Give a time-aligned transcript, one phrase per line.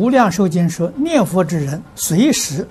[0.00, 2.66] 无量寿经说，念佛之人随时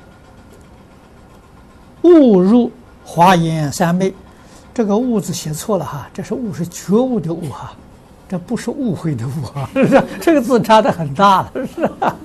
[2.01, 2.71] 误入
[3.05, 4.11] 华严三昧。
[4.73, 7.71] 这个“误”字写错了哈，这是“误”是觉悟的“悟”哈，
[8.27, 9.69] 这不是误会的“误”啊，
[10.19, 12.15] 这个字差的很大了，是吧？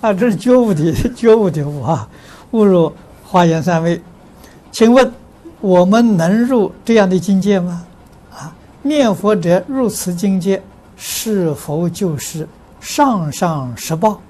[0.00, 2.08] 啊，这是觉悟的觉悟的“悟”啊，
[2.50, 2.92] 误入
[3.22, 4.00] 华严三昧。
[4.72, 5.12] 请问
[5.60, 7.84] 我们能入这样的境界吗？
[8.32, 8.52] 啊，
[8.82, 10.60] 念佛者入此境界，
[10.96, 12.48] 是否就是
[12.80, 14.20] 上上十报？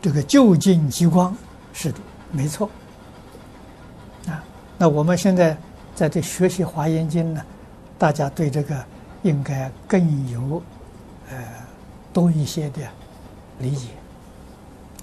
[0.00, 1.36] 这个就近极光？
[1.72, 1.98] 是的，
[2.32, 2.70] 没错。
[4.26, 4.42] 啊，
[4.78, 5.56] 那我们现在
[5.94, 7.42] 在这学习《华严经》呢，
[7.98, 8.84] 大家对这个
[9.22, 10.62] 应该更有
[11.30, 11.36] 呃
[12.12, 12.80] 多一些的
[13.58, 13.88] 理解。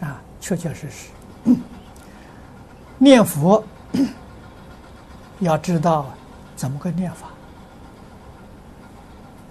[0.02, 1.10] 啊，确确实实，
[2.98, 3.64] 念佛。
[5.40, 6.06] 要知道
[6.56, 7.28] 怎么个念法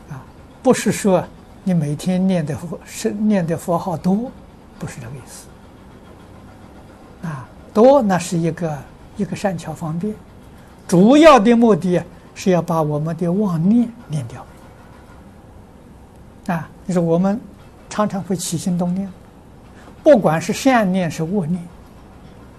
[0.08, 0.24] 啊？
[0.62, 1.22] 不是说
[1.64, 4.30] 你每天念的佛是念的佛号多，
[4.78, 5.46] 不是这个意思
[7.26, 7.48] 啊。
[7.72, 8.78] 多那是一个
[9.16, 10.14] 一个善巧方便，
[10.86, 12.00] 主要的目的
[12.34, 14.46] 是要把我们的妄念念掉
[16.54, 16.68] 啊。
[16.86, 17.40] 就是我们
[17.90, 19.10] 常常会起心动念，
[20.02, 21.60] 不管是善念是恶念，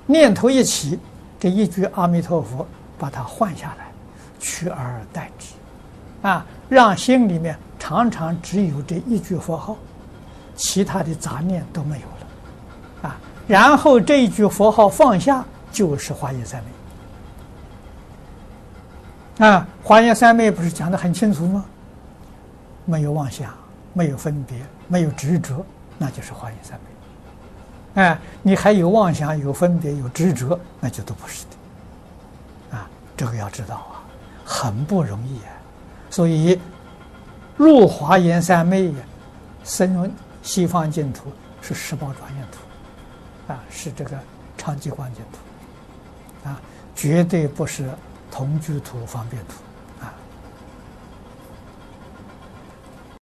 [0.05, 0.99] 念头一起，
[1.39, 2.67] 这一句阿弥陀佛。
[2.97, 3.87] 把它换下来，
[4.39, 5.49] 取而代之，
[6.21, 9.77] 啊，让心里面常常只有这一句佛号，
[10.55, 16.59] 其他的杂念都没有了，啊，然后这一句佛号放下，就是华严三
[19.37, 21.63] 昧，啊，华严三昧不是讲得很清楚吗？
[22.85, 23.53] 没有妄想，
[23.93, 25.63] 没有分别，没有执着，
[25.99, 31.43] 那就是华严三昧，哎，你还有妄想，有分别，有执着，那就都不是
[32.71, 32.77] 的。
[32.77, 34.01] 啊这个要知道啊，
[34.43, 35.53] 很不容易啊，
[36.09, 36.59] 所以
[37.57, 38.97] 入华严三昧呀，
[39.63, 40.11] 生
[40.43, 44.17] 西方净土是十宝庄严土，啊，是这个
[44.57, 46.59] 常寂光净土，啊，
[46.95, 47.89] 绝对不是
[48.29, 49.53] 同居土方便土。